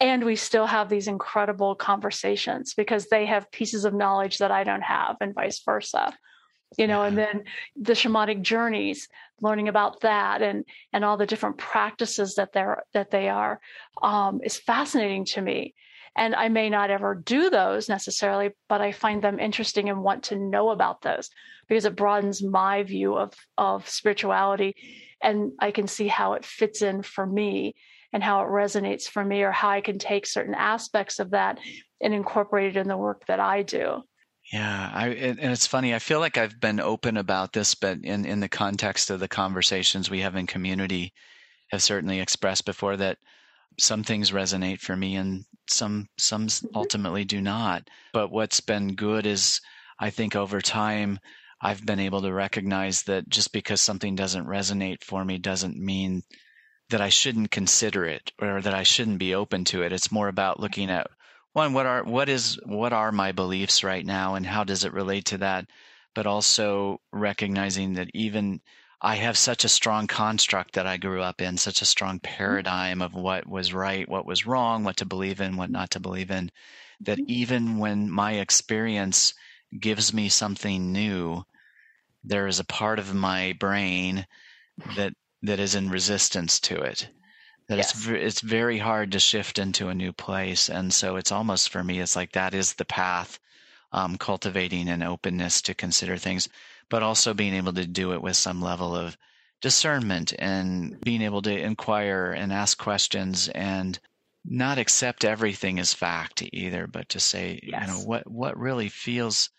And 0.00 0.24
we 0.24 0.34
still 0.34 0.66
have 0.66 0.88
these 0.88 1.06
incredible 1.06 1.76
conversations 1.76 2.74
because 2.74 3.06
they 3.06 3.26
have 3.26 3.50
pieces 3.52 3.84
of 3.84 3.94
knowledge 3.94 4.38
that 4.38 4.50
I 4.50 4.64
don't 4.64 4.82
have, 4.82 5.16
and 5.20 5.34
vice 5.34 5.62
versa. 5.64 6.12
You 6.76 6.86
know, 6.86 7.02
and 7.02 7.16
then 7.16 7.44
the 7.76 7.92
shamanic 7.92 8.42
journeys, 8.42 9.08
learning 9.40 9.68
about 9.68 10.00
that 10.00 10.42
and 10.42 10.64
and 10.92 11.04
all 11.04 11.16
the 11.16 11.26
different 11.26 11.58
practices 11.58 12.34
that 12.34 12.52
they're 12.52 12.82
that 12.92 13.10
they 13.10 13.28
are 13.28 13.60
um, 14.02 14.40
is 14.42 14.56
fascinating 14.56 15.24
to 15.26 15.40
me 15.40 15.74
and 16.16 16.34
I 16.34 16.48
may 16.48 16.70
not 16.70 16.90
ever 16.90 17.14
do 17.14 17.50
those 17.50 17.88
necessarily, 17.88 18.50
but 18.68 18.80
I 18.80 18.92
find 18.92 19.20
them 19.20 19.38
interesting 19.38 19.90
and 19.90 20.02
want 20.02 20.24
to 20.24 20.36
know 20.36 20.70
about 20.70 21.02
those 21.02 21.28
because 21.68 21.84
it 21.84 21.94
broadens 21.94 22.42
my 22.42 22.82
view 22.82 23.16
of, 23.16 23.34
of 23.58 23.88
spirituality. 23.88 24.74
And 25.22 25.52
I 25.60 25.70
can 25.70 25.86
see 25.86 26.08
how 26.08 26.32
it 26.32 26.44
fits 26.44 26.80
in 26.80 27.02
for 27.02 27.26
me 27.26 27.74
and 28.12 28.22
how 28.22 28.42
it 28.42 28.48
resonates 28.48 29.06
for 29.08 29.22
me, 29.22 29.42
or 29.42 29.52
how 29.52 29.68
I 29.68 29.82
can 29.82 29.98
take 29.98 30.26
certain 30.26 30.54
aspects 30.54 31.18
of 31.18 31.30
that 31.30 31.58
and 32.00 32.14
incorporate 32.14 32.76
it 32.76 32.80
in 32.80 32.88
the 32.88 32.96
work 32.96 33.26
that 33.26 33.40
I 33.40 33.62
do. 33.62 34.02
Yeah, 34.52 34.90
I, 34.94 35.08
and 35.08 35.52
it's 35.52 35.66
funny. 35.66 35.94
I 35.94 35.98
feel 35.98 36.20
like 36.20 36.38
I've 36.38 36.60
been 36.60 36.78
open 36.78 37.16
about 37.16 37.52
this, 37.52 37.74
but 37.74 37.98
in, 38.04 38.24
in 38.24 38.40
the 38.40 38.48
context 38.48 39.10
of 39.10 39.18
the 39.18 39.28
conversations 39.28 40.08
we 40.08 40.20
have 40.20 40.36
in 40.36 40.46
community, 40.46 41.12
have 41.68 41.82
certainly 41.82 42.20
expressed 42.20 42.64
before 42.64 42.96
that 42.96 43.18
some 43.78 44.04
things 44.04 44.30
resonate 44.30 44.80
for 44.80 44.96
me 44.96 45.16
and 45.16 45.44
some 45.68 46.08
some 46.16 46.46
mm-hmm. 46.46 46.66
ultimately 46.74 47.24
do 47.24 47.40
not 47.40 47.88
but 48.12 48.30
what's 48.30 48.60
been 48.60 48.94
good 48.94 49.26
is 49.26 49.60
i 49.98 50.10
think 50.10 50.34
over 50.34 50.60
time 50.60 51.18
i've 51.60 51.84
been 51.84 52.00
able 52.00 52.22
to 52.22 52.32
recognize 52.32 53.02
that 53.02 53.28
just 53.28 53.52
because 53.52 53.80
something 53.80 54.14
doesn't 54.14 54.46
resonate 54.46 55.02
for 55.02 55.24
me 55.24 55.38
doesn't 55.38 55.76
mean 55.76 56.22
that 56.88 57.00
i 57.00 57.08
shouldn't 57.08 57.50
consider 57.50 58.04
it 58.04 58.32
or 58.40 58.62
that 58.62 58.74
i 58.74 58.82
shouldn't 58.82 59.18
be 59.18 59.34
open 59.34 59.64
to 59.64 59.82
it 59.82 59.92
it's 59.92 60.12
more 60.12 60.28
about 60.28 60.60
looking 60.60 60.90
at 60.90 61.08
one 61.56 61.72
what 61.72 61.86
are 61.86 62.04
what 62.04 62.28
is 62.28 62.58
what 62.66 62.92
are 62.92 63.10
my 63.10 63.32
beliefs 63.32 63.82
right 63.82 64.04
now 64.04 64.34
and 64.34 64.44
how 64.44 64.62
does 64.62 64.84
it 64.84 64.92
relate 64.92 65.24
to 65.24 65.38
that 65.38 65.66
but 66.14 66.26
also 66.26 67.00
recognizing 67.12 67.94
that 67.94 68.10
even 68.12 68.60
I 69.00 69.16
have 69.16 69.38
such 69.38 69.64
a 69.64 69.68
strong 69.68 70.06
construct 70.06 70.74
that 70.74 70.86
I 70.86 70.96
grew 70.96 71.22
up 71.22 71.40
in, 71.40 71.56
such 71.58 71.80
a 71.80 71.86
strong 71.86 72.16
mm-hmm. 72.16 72.34
paradigm 72.34 73.02
of 73.02 73.14
what 73.14 73.46
was 73.46 73.72
right, 73.72 74.08
what 74.08 74.26
was 74.26 74.46
wrong, 74.46 74.84
what 74.84 74.96
to 74.98 75.06
believe 75.06 75.40
in, 75.40 75.56
what 75.56 75.70
not 75.70 75.90
to 75.92 76.00
believe 76.00 76.30
in, 76.30 76.50
that 77.00 77.18
mm-hmm. 77.18 77.30
even 77.30 77.78
when 77.78 78.10
my 78.10 78.32
experience 78.32 79.34
gives 79.78 80.12
me 80.12 80.28
something 80.28 80.92
new, 80.92 81.42
there 82.24 82.46
is 82.46 82.58
a 82.58 82.64
part 82.64 82.98
of 82.98 83.14
my 83.14 83.54
brain 83.58 84.26
that 84.96 85.12
that 85.42 85.60
is 85.60 85.74
in 85.74 85.90
resistance 85.90 86.58
to 86.60 86.80
it. 86.80 87.08
That 87.68 87.78
yes. 87.78 87.94
it's 87.94 88.06
it's 88.08 88.40
very 88.40 88.78
hard 88.78 89.12
to 89.12 89.18
shift 89.18 89.58
into 89.58 89.88
a 89.88 89.94
new 89.94 90.12
place, 90.12 90.68
and 90.68 90.92
so 90.94 91.16
it's 91.16 91.32
almost 91.32 91.70
for 91.70 91.82
me, 91.82 92.00
it's 92.00 92.16
like 92.16 92.32
that 92.32 92.54
is 92.54 92.74
the 92.74 92.84
path, 92.84 93.38
um, 93.92 94.16
cultivating 94.18 94.88
an 94.88 95.02
openness 95.02 95.62
to 95.62 95.74
consider 95.74 96.16
things 96.16 96.48
but 96.88 97.02
also 97.02 97.34
being 97.34 97.54
able 97.54 97.72
to 97.72 97.86
do 97.86 98.12
it 98.12 98.22
with 98.22 98.36
some 98.36 98.60
level 98.60 98.94
of 98.94 99.16
discernment 99.60 100.32
and 100.38 101.00
being 101.00 101.22
able 101.22 101.42
to 101.42 101.58
inquire 101.58 102.32
and 102.32 102.52
ask 102.52 102.78
questions 102.78 103.48
and 103.48 103.98
not 104.44 104.78
accept 104.78 105.24
everything 105.24 105.78
as 105.80 105.92
fact 105.92 106.42
either, 106.52 106.86
but 106.86 107.08
to 107.08 107.18
say, 107.18 107.58
yes. 107.62 107.86
you 107.88 107.92
know, 107.92 108.00
what 108.00 108.30
what 108.30 108.56
really 108.58 108.88
feels 108.88 109.50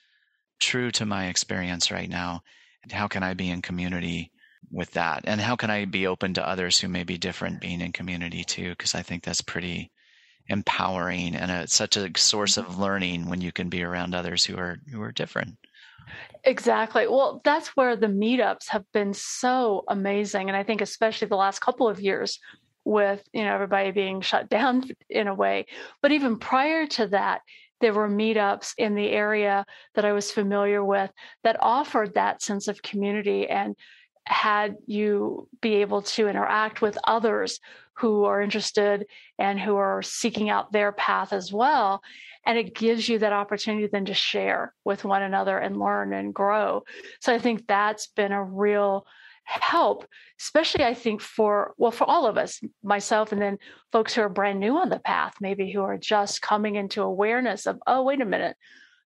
true 0.59 0.91
to 0.91 1.05
my 1.05 1.27
experience 1.27 1.91
right 1.91 2.09
now, 2.09 2.41
and 2.83 2.91
how 2.91 3.07
can 3.07 3.23
I 3.23 3.33
be 3.33 3.49
in 3.49 3.61
community 3.61 4.31
with 4.71 4.91
that, 4.91 5.23
and 5.25 5.39
how 5.39 5.55
can 5.55 5.69
I 5.69 5.85
be 5.85 6.07
open 6.07 6.33
to 6.35 6.47
others 6.47 6.79
who 6.79 6.87
may 6.87 7.03
be 7.03 7.17
different 7.17 7.61
being 7.61 7.81
in 7.81 7.91
community 7.91 8.43
too? 8.43 8.71
Because 8.71 8.95
I 8.95 9.01
think 9.01 9.23
that's 9.23 9.41
pretty 9.41 9.91
empowering 10.49 11.35
and 11.35 11.51
a, 11.51 11.67
such 11.67 11.97
a 11.97 12.11
source 12.17 12.57
mm-hmm. 12.57 12.69
of 12.69 12.79
learning 12.79 13.29
when 13.29 13.41
you 13.41 13.51
can 13.51 13.69
be 13.69 13.83
around 13.83 14.15
others 14.15 14.45
who 14.45 14.57
are 14.57 14.77
who 14.91 15.01
are 15.01 15.11
different. 15.11 15.57
Exactly. 16.43 17.07
Well, 17.07 17.41
that's 17.43 17.75
where 17.75 17.97
the 17.97 18.07
meetups 18.07 18.69
have 18.69 18.85
been 18.93 19.13
so 19.13 19.83
amazing. 19.89 20.47
And 20.47 20.55
I 20.55 20.63
think, 20.63 20.79
especially 20.79 21.27
the 21.27 21.35
last 21.35 21.59
couple 21.59 21.89
of 21.89 21.99
years, 21.99 22.39
with 22.87 23.21
you 23.33 23.43
know 23.43 23.53
everybody 23.53 23.91
being 23.91 24.21
shut 24.21 24.49
down 24.57 24.83
in 25.09 25.27
a 25.27 25.35
way 25.35 25.65
but 26.01 26.11
even 26.11 26.39
prior 26.39 26.87
to 26.87 27.07
that 27.07 27.41
there 27.81 27.93
were 27.93 28.09
meetups 28.09 28.73
in 28.77 28.95
the 28.95 29.09
area 29.09 29.65
that 29.93 30.05
I 30.05 30.13
was 30.13 30.31
familiar 30.31 30.83
with 30.83 31.11
that 31.43 31.57
offered 31.59 32.15
that 32.15 32.41
sense 32.41 32.67
of 32.67 32.81
community 32.81 33.47
and 33.47 33.75
had 34.27 34.77
you 34.85 35.47
be 35.61 35.75
able 35.75 36.01
to 36.01 36.27
interact 36.27 36.81
with 36.81 36.97
others 37.05 37.59
who 37.93 38.25
are 38.25 38.41
interested 38.41 39.07
and 39.39 39.59
who 39.59 39.75
are 39.77 40.01
seeking 40.01 40.49
out 40.49 40.71
their 40.71 40.91
path 40.91 41.33
as 41.33 41.51
well. 41.51 42.01
And 42.45 42.57
it 42.57 42.75
gives 42.75 43.07
you 43.07 43.19
that 43.19 43.33
opportunity 43.33 43.87
then 43.87 44.05
to 44.05 44.13
share 44.13 44.73
with 44.83 45.03
one 45.03 45.23
another 45.23 45.57
and 45.57 45.79
learn 45.79 46.13
and 46.13 46.33
grow. 46.33 46.83
So 47.21 47.33
i 47.33 47.39
think 47.39 47.67
that's 47.67 48.07
been 48.07 48.31
a 48.31 48.43
real 48.43 49.05
help 49.49 50.05
especially 50.41 50.83
i 50.83 50.93
think 50.93 51.21
for 51.21 51.73
well 51.77 51.89
for 51.89 52.03
all 52.03 52.27
of 52.27 52.37
us 52.37 52.59
myself 52.83 53.31
and 53.31 53.41
then 53.41 53.57
folks 53.93 54.13
who 54.13 54.19
are 54.19 54.27
brand 54.27 54.59
new 54.59 54.75
on 54.75 54.89
the 54.89 54.99
path 54.99 55.35
maybe 55.39 55.71
who 55.71 55.81
are 55.81 55.97
just 55.97 56.41
coming 56.41 56.75
into 56.75 57.01
awareness 57.01 57.65
of 57.65 57.79
oh 57.87 58.03
wait 58.03 58.19
a 58.19 58.25
minute. 58.25 58.57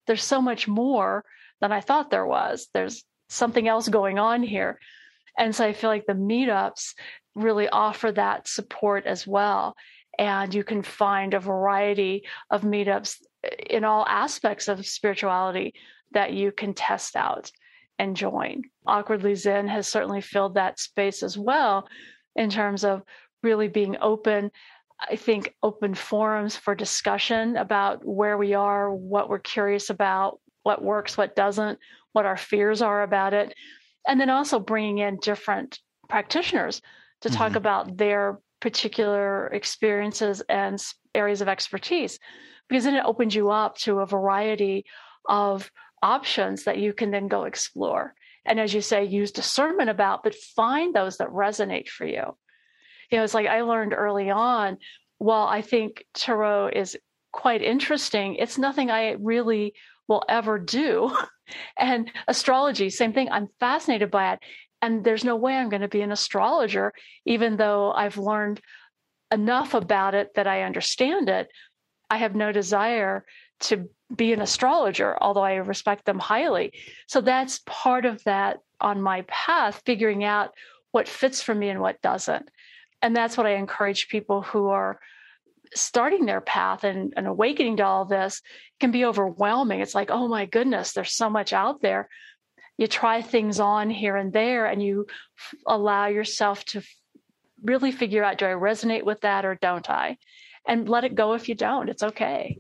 There's 0.08 0.24
so 0.24 0.42
much 0.42 0.68
more 0.68 1.24
than 1.60 1.72
i 1.72 1.80
thought 1.80 2.10
there 2.10 2.26
was. 2.26 2.68
There's 2.74 3.04
something 3.30 3.68
else 3.68 3.88
going 3.88 4.18
on 4.18 4.42
here 4.42 4.80
and 5.38 5.56
so 5.56 5.66
i 5.66 5.74
feel 5.74 5.90
like 5.90 6.06
the 6.06 6.14
meetups 6.14 6.94
really 7.36 7.70
offer 7.70 8.12
that 8.12 8.48
support 8.48 9.06
as 9.06 9.26
well 9.26 9.76
and 10.20 10.54
you 10.54 10.64
can 10.64 10.84
find 10.84 11.34
a 11.34 11.40
variety 11.40 12.24
of 12.50 12.62
meetups 12.62 13.18
uh, 13.46 13.50
in 13.70 13.84
all 13.84 14.06
aspects 14.08 14.68
of 14.68 14.86
spirituality 14.86 15.74
that 16.12 16.34
you 16.34 16.52
can 16.52 16.74
test 16.74 17.16
out 17.16 17.52
and 17.98 18.16
join. 18.16 18.64
Awkwardly 18.86 19.36
Zen 19.36 19.68
has 19.68 19.88
certainly 19.88 20.22
filled 20.22 20.56
that 20.56 20.80
space 20.80 21.24
as 21.24 21.38
well 21.38 21.88
in 22.36 22.50
terms 22.50 22.84
of 22.84 23.04
really 23.44 23.68
being 23.68 23.96
open. 24.02 24.52
I 25.00 25.16
think 25.16 25.56
open 25.64 25.96
forums 25.96 26.56
for 26.56 26.76
discussion 26.76 27.58
about 27.58 28.06
where 28.06 28.38
we 28.38 28.54
are, 28.54 28.94
what 28.94 29.30
we're 29.30 29.40
curious 29.40 29.90
about, 29.90 30.40
what 30.64 30.84
works, 30.84 31.18
what 31.18 31.36
doesn't, 31.36 31.80
what 32.12 32.26
our 32.26 32.38
fears 32.38 32.82
are 32.82 33.04
about 33.04 33.34
it. 33.34 33.56
And 34.08 34.20
then 34.20 34.30
also 34.30 34.60
bringing 34.60 35.00
in 35.00 35.18
different 35.18 35.80
practitioners 36.10 36.82
to 37.22 37.30
talk 37.30 37.50
mm-hmm. 37.50 37.58
about 37.58 37.98
their 37.98 38.40
particular 38.60 39.48
experiences 39.48 40.42
and 40.50 40.82
areas 41.14 41.42
of 41.42 41.48
expertise 41.48 42.20
because 42.70 42.86
then 42.86 42.96
it 42.96 43.06
opens 43.06 43.36
you 43.36 43.50
up 43.50 43.78
to 43.78 44.00
a 44.00 44.06
variety 44.06 44.86
of 45.28 45.70
options 46.02 46.64
that 46.64 46.78
you 46.78 46.94
can 46.94 47.12
then 47.12 47.28
go 47.28 47.44
explore. 47.44 48.14
And 48.46 48.60
as 48.60 48.74
you 48.74 48.82
say, 48.82 49.04
use 49.04 49.32
discernment 49.32 49.90
about, 49.90 50.24
but 50.24 50.36
find 50.36 50.96
those 50.96 51.18
that 51.18 51.28
resonate 51.30 51.90
for 51.90 52.06
you. 52.06 52.38
You 53.12 53.18
know, 53.18 53.24
it's 53.24 53.34
like 53.34 53.48
I 53.48 53.62
learned 53.62 53.94
early 53.94 54.30
on, 54.30 54.78
while 55.18 55.48
I 55.48 55.62
think 55.62 56.06
tarot 56.14 56.70
is 56.70 56.98
quite 57.32 57.62
interesting, 57.62 58.36
it's 58.36 58.58
nothing 58.58 58.92
I 58.92 59.12
really 59.12 59.74
will 60.08 60.24
ever 60.28 60.60
do. 60.60 61.16
and 61.78 62.12
astrology, 62.28 62.90
same 62.90 63.14
thing. 63.14 63.30
I'm 63.32 63.50
fascinated 63.60 64.12
by 64.12 64.34
it. 64.34 64.40
And 64.82 65.04
there's 65.04 65.24
no 65.24 65.36
way 65.36 65.56
I'm 65.56 65.70
going 65.70 65.84
to 65.84 65.88
be 65.88 66.02
an 66.02 66.12
astrologer, 66.12 66.94
even 67.26 67.58
though 67.58 67.92
I've 67.92 68.18
learned 68.18 68.62
enough 69.32 69.74
about 69.74 70.16
it 70.16 70.34
that 70.36 70.48
I 70.48 70.64
understand 70.64 71.30
it. 71.30 71.50
I 72.10 72.18
have 72.18 72.36
no 72.36 72.52
desire 72.52 73.26
to 73.62 73.90
be 74.14 74.34
an 74.34 74.42
astrologer, 74.42 75.18
although 75.22 75.44
I 75.44 75.56
respect 75.56 76.06
them 76.06 76.20
highly. 76.20 76.74
So 77.08 77.22
that's 77.22 77.62
part 77.66 78.06
of 78.06 78.24
that 78.26 78.58
on 78.82 79.02
my 79.02 79.22
path, 79.28 79.84
figuring 79.86 80.24
out 80.24 80.52
what 80.92 81.08
fits 81.08 81.42
for 81.42 81.56
me 81.56 81.70
and 81.70 81.80
what 81.80 82.02
doesn't. 82.02 82.50
And 83.02 83.16
that's 83.16 83.38
what 83.38 83.46
I 83.46 83.56
encourage 83.56 84.10
people 84.10 84.42
who 84.42 84.68
are 84.68 85.00
starting 85.74 86.26
their 86.26 86.42
path 86.42 86.84
and, 86.84 87.14
and 87.16 87.28
awakening 87.28 87.78
to 87.78 87.86
all 87.86 88.06
this 88.06 88.42
can 88.80 88.92
be 88.92 89.06
overwhelming. 89.06 89.80
It's 89.80 89.96
like, 89.96 90.12
oh 90.12 90.28
my 90.28 90.46
goodness, 90.46 90.94
there's 90.94 91.14
so 91.14 91.30
much 91.30 91.54
out 91.54 91.82
there. 91.82 92.10
You 92.78 92.88
try 92.88 93.22
things 93.22 93.60
on 93.60 93.90
here 93.90 94.16
and 94.16 94.34
there, 94.34 94.66
and 94.66 94.82
you 94.82 95.06
f- 95.38 95.60
allow 95.68 96.08
yourself 96.08 96.66
to 96.66 96.80
f- 96.80 96.96
really 97.64 97.92
figure 97.92 98.24
out 98.24 98.38
do 98.38 98.46
I 98.46 98.50
resonate 98.50 99.04
with 99.04 99.22
that 99.22 99.46
or 99.46 99.56
don't 99.56 99.88
I? 99.90 100.18
and 100.68 100.88
let 100.88 101.04
it 101.04 101.16
go 101.16 101.34
if 101.34 101.50
you 101.50 101.56
don't. 101.56 101.90
It's 101.90 102.04
okay. 102.04 102.60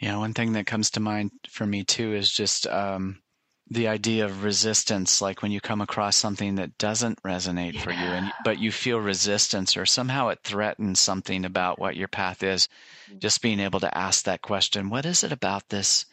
Yeah, 0.00 0.18
one 0.18 0.34
thing 0.34 0.52
that 0.52 0.66
comes 0.66 0.90
to 0.92 1.00
mind 1.00 1.30
for 1.48 1.66
me 1.66 1.84
too 1.84 2.14
is 2.14 2.30
just 2.30 2.66
um, 2.66 3.20
the 3.70 3.88
idea 3.88 4.24
of 4.24 4.44
resistance. 4.44 5.20
Like 5.20 5.42
when 5.42 5.50
you 5.52 5.60
come 5.60 5.80
across 5.80 6.16
something 6.16 6.54
that 6.56 6.78
doesn't 6.78 7.22
resonate 7.22 7.74
yeah. 7.74 7.82
for 7.82 7.90
you, 7.90 7.98
and 7.98 8.32
but 8.44 8.58
you 8.58 8.70
feel 8.70 9.00
resistance, 9.00 9.76
or 9.76 9.86
somehow 9.86 10.28
it 10.28 10.40
threatens 10.44 11.00
something 11.00 11.44
about 11.44 11.78
what 11.78 11.96
your 11.96 12.08
path 12.08 12.42
is. 12.42 12.68
Mm-hmm. 13.08 13.18
Just 13.18 13.42
being 13.42 13.60
able 13.60 13.80
to 13.80 13.98
ask 13.98 14.24
that 14.24 14.42
question: 14.42 14.90
What 14.90 15.06
is 15.06 15.24
it 15.24 15.32
about 15.32 15.68
this 15.68 16.06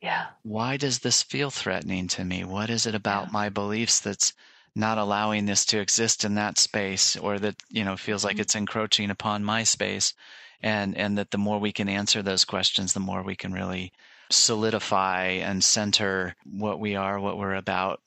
Yeah. 0.00 0.26
Why 0.42 0.76
does 0.76 1.00
this 1.00 1.22
feel 1.22 1.50
threatening 1.50 2.08
to 2.08 2.24
me? 2.24 2.44
What 2.44 2.70
is 2.70 2.86
it 2.86 2.94
about 2.94 3.26
yeah. 3.26 3.32
my 3.32 3.48
beliefs 3.48 4.00
that's 4.00 4.32
not 4.74 4.98
allowing 4.98 5.46
this 5.46 5.64
to 5.66 5.80
exist 5.80 6.24
in 6.24 6.34
that 6.36 6.58
space 6.58 7.16
or 7.16 7.38
that, 7.38 7.56
you 7.70 7.84
know, 7.84 7.96
feels 7.96 8.22
like 8.22 8.34
mm-hmm. 8.34 8.42
it's 8.42 8.54
encroaching 8.54 9.10
upon 9.10 9.44
my 9.44 9.64
space? 9.64 10.14
And 10.62 10.96
and 10.96 11.16
that 11.18 11.30
the 11.30 11.38
more 11.38 11.58
we 11.58 11.72
can 11.72 11.88
answer 11.88 12.22
those 12.22 12.44
questions, 12.44 12.92
the 12.92 13.00
more 13.00 13.22
we 13.22 13.36
can 13.36 13.52
really 13.52 13.92
solidify 14.30 15.24
and 15.24 15.62
center 15.62 16.34
what 16.44 16.80
we 16.80 16.96
are, 16.96 17.18
what 17.18 17.38
we're 17.38 17.54
about, 17.54 18.00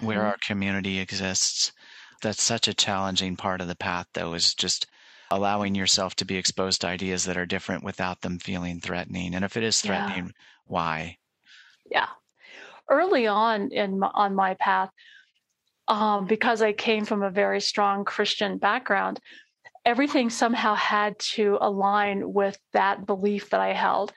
where 0.00 0.18
mm-hmm. 0.18 0.26
our 0.26 0.36
community 0.38 0.98
exists. 0.98 1.72
That's 2.22 2.42
such 2.42 2.68
a 2.68 2.74
challenging 2.74 3.36
part 3.36 3.60
of 3.60 3.68
the 3.68 3.74
path, 3.74 4.06
though, 4.14 4.34
is 4.34 4.54
just 4.54 4.86
allowing 5.30 5.74
yourself 5.74 6.14
to 6.16 6.24
be 6.24 6.36
exposed 6.36 6.82
to 6.82 6.86
ideas 6.86 7.24
that 7.24 7.36
are 7.36 7.46
different 7.46 7.82
without 7.82 8.20
them 8.20 8.38
feeling 8.38 8.80
threatening. 8.80 9.34
And 9.34 9.44
if 9.44 9.56
it 9.56 9.64
is 9.64 9.80
threatening, 9.80 10.26
yeah. 10.26 10.32
why? 10.66 11.16
Yeah. 11.90 12.08
Early 12.88 13.26
on 13.26 13.72
in 13.72 13.98
my, 13.98 14.10
on 14.12 14.34
my 14.34 14.54
path, 14.54 14.90
um, 15.88 16.26
because 16.26 16.62
I 16.62 16.72
came 16.72 17.04
from 17.04 17.22
a 17.22 17.30
very 17.30 17.60
strong 17.60 18.04
Christian 18.04 18.58
background, 18.58 19.20
everything 19.84 20.30
somehow 20.30 20.74
had 20.74 21.18
to 21.18 21.58
align 21.60 22.32
with 22.32 22.58
that 22.72 23.06
belief 23.06 23.50
that 23.50 23.60
I 23.60 23.72
held. 23.72 24.12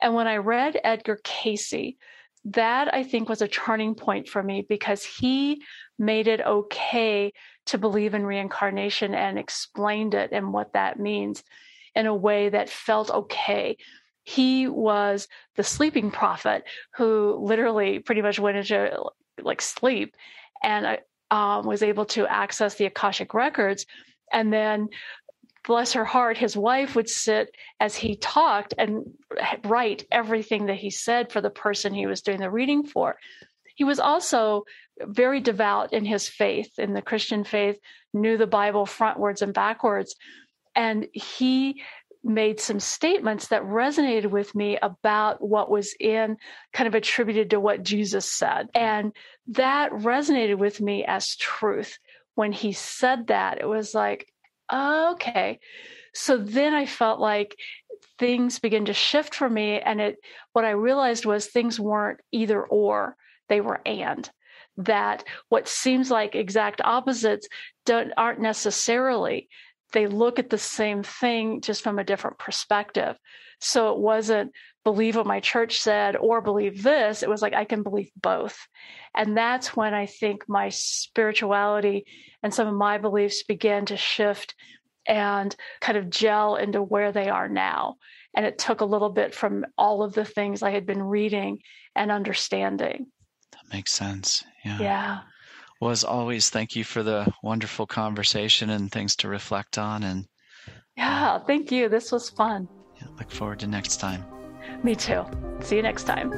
And 0.00 0.14
when 0.14 0.26
I 0.26 0.36
read 0.36 0.78
Edgar 0.82 1.18
Cayce, 1.24 1.96
that 2.44 2.94
I 2.94 3.02
think 3.02 3.28
was 3.28 3.42
a 3.42 3.48
turning 3.48 3.94
point 3.94 4.28
for 4.28 4.42
me 4.42 4.64
because 4.68 5.04
he 5.04 5.62
made 5.98 6.28
it 6.28 6.40
okay 6.40 7.32
to 7.66 7.78
believe 7.78 8.14
in 8.14 8.24
reincarnation 8.24 9.14
and 9.14 9.38
explained 9.38 10.14
it 10.14 10.30
and 10.32 10.52
what 10.52 10.72
that 10.72 10.98
means 10.98 11.42
in 11.94 12.06
a 12.06 12.14
way 12.14 12.48
that 12.48 12.70
felt 12.70 13.10
okay. 13.10 13.76
He 14.24 14.68
was 14.68 15.26
the 15.56 15.64
sleeping 15.64 16.10
prophet 16.10 16.64
who 16.96 17.38
literally 17.42 17.98
pretty 17.98 18.22
much 18.22 18.38
went 18.38 18.56
into 18.56 19.02
like 19.42 19.60
sleep 19.60 20.14
and 20.62 20.98
um, 21.30 21.66
was 21.66 21.82
able 21.82 22.04
to 22.06 22.26
access 22.26 22.76
the 22.76 22.86
Akashic 22.86 23.34
records 23.34 23.84
and 24.32 24.52
then 24.52 24.88
bless 25.68 25.92
her 25.92 26.04
heart, 26.04 26.38
his 26.38 26.56
wife 26.56 26.96
would 26.96 27.10
sit 27.10 27.54
as 27.78 27.94
he 27.94 28.16
talked 28.16 28.74
and 28.76 29.04
write 29.64 30.06
everything 30.10 30.66
that 30.66 30.78
he 30.78 30.90
said 30.90 31.30
for 31.30 31.42
the 31.42 31.50
person 31.50 31.92
he 31.92 32.06
was 32.06 32.22
doing 32.22 32.40
the 32.40 32.50
reading 32.50 32.84
for. 32.84 33.16
He 33.76 33.84
was 33.84 34.00
also 34.00 34.64
very 35.00 35.40
devout 35.40 35.92
in 35.92 36.06
his 36.06 36.26
faith, 36.26 36.78
in 36.78 36.94
the 36.94 37.02
Christian 37.02 37.44
faith, 37.44 37.78
knew 38.14 38.38
the 38.38 38.46
Bible 38.46 38.86
frontwards 38.86 39.42
and 39.42 39.52
backwards. 39.52 40.16
And 40.74 41.06
he 41.12 41.82
made 42.24 42.60
some 42.60 42.80
statements 42.80 43.48
that 43.48 43.62
resonated 43.62 44.30
with 44.30 44.54
me 44.54 44.78
about 44.80 45.46
what 45.46 45.70
was 45.70 45.94
in 46.00 46.38
kind 46.72 46.88
of 46.88 46.94
attributed 46.94 47.50
to 47.50 47.60
what 47.60 47.82
Jesus 47.82 48.32
said. 48.32 48.68
And 48.74 49.12
that 49.48 49.92
resonated 49.92 50.56
with 50.56 50.80
me 50.80 51.04
as 51.04 51.36
truth. 51.36 51.98
When 52.36 52.52
he 52.52 52.72
said 52.72 53.26
that, 53.26 53.60
it 53.60 53.66
was 53.66 53.94
like, 53.94 54.32
okay. 54.72 55.60
So 56.14 56.36
then 56.36 56.74
I 56.74 56.86
felt 56.86 57.20
like 57.20 57.56
things 58.18 58.58
began 58.58 58.86
to 58.86 58.92
shift 58.92 59.34
for 59.34 59.48
me. 59.48 59.80
And 59.80 60.00
it, 60.00 60.16
what 60.52 60.64
I 60.64 60.70
realized 60.70 61.24
was 61.24 61.46
things 61.46 61.78
weren't 61.78 62.20
either 62.32 62.62
or, 62.62 63.16
they 63.48 63.60
were 63.60 63.80
and. 63.86 64.28
That 64.78 65.24
what 65.48 65.68
seems 65.68 66.10
like 66.10 66.34
exact 66.34 66.80
opposites 66.82 67.48
don't, 67.84 68.12
aren't 68.16 68.40
necessarily. 68.40 69.48
They 69.92 70.06
look 70.06 70.38
at 70.38 70.50
the 70.50 70.58
same 70.58 71.02
thing 71.02 71.60
just 71.60 71.82
from 71.82 71.98
a 71.98 72.04
different 72.04 72.38
perspective. 72.38 73.18
So 73.60 73.92
it 73.92 73.98
wasn't 73.98 74.52
believe 74.84 75.16
what 75.16 75.26
my 75.26 75.40
church 75.40 75.80
said 75.80 76.16
or 76.16 76.40
believe 76.40 76.82
this. 76.82 77.22
It 77.22 77.28
was 77.28 77.42
like 77.42 77.54
I 77.54 77.64
can 77.64 77.82
believe 77.82 78.10
both. 78.16 78.58
And 79.14 79.36
that's 79.36 79.76
when 79.76 79.92
I 79.94 80.06
think 80.06 80.48
my 80.48 80.70
spirituality 80.70 82.06
and 82.42 82.54
some 82.54 82.68
of 82.68 82.74
my 82.74 82.98
beliefs 82.98 83.42
began 83.42 83.84
to 83.86 83.96
shift 83.96 84.54
and 85.06 85.54
kind 85.80 85.98
of 85.98 86.10
gel 86.10 86.56
into 86.56 86.82
where 86.82 87.12
they 87.12 87.28
are 87.28 87.48
now. 87.48 87.96
And 88.34 88.46
it 88.46 88.58
took 88.58 88.80
a 88.80 88.86
little 88.86 89.10
bit 89.10 89.34
from 89.34 89.66
all 89.76 90.02
of 90.02 90.14
the 90.14 90.24
things 90.24 90.62
I 90.62 90.70
had 90.70 90.86
been 90.86 91.02
reading 91.02 91.58
and 91.94 92.10
understanding. 92.10 93.06
That 93.52 93.74
makes 93.74 93.92
sense. 93.92 94.44
Yeah. 94.64 94.78
Yeah. 94.80 95.18
Well, 95.80 95.90
as 95.90 96.04
always, 96.04 96.50
thank 96.50 96.76
you 96.76 96.84
for 96.84 97.02
the 97.02 97.32
wonderful 97.42 97.86
conversation 97.86 98.70
and 98.70 98.90
things 98.90 99.16
to 99.16 99.28
reflect 99.28 99.78
on. 99.78 100.02
And 100.02 100.26
uh, 100.66 100.72
yeah, 100.96 101.38
thank 101.46 101.70
you. 101.72 101.88
This 101.88 102.10
was 102.10 102.30
fun. 102.30 102.68
Yeah, 103.00 103.06
look 103.18 103.30
forward 103.30 103.60
to 103.60 103.66
next 103.66 103.98
time. 103.98 104.24
Me 104.82 104.94
too. 104.94 105.24
See 105.60 105.76
you 105.76 105.82
next 105.82 106.04
time. 106.04 106.30